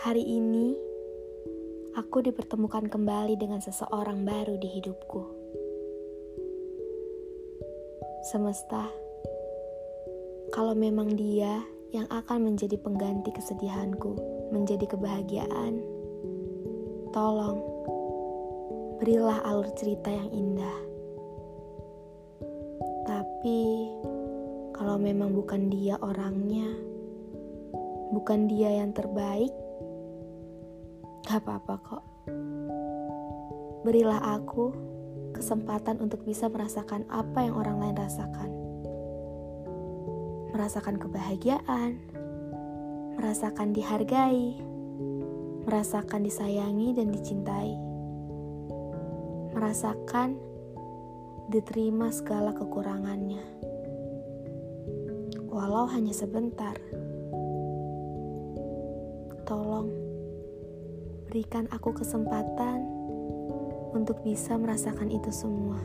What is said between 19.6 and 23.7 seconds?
cerita yang indah. Tapi,